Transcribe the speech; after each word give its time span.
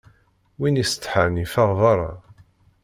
Win 0.59 0.79
yessetḥan 0.79 1.39
yeffeɣ 1.41 1.69
berra. 1.81 2.11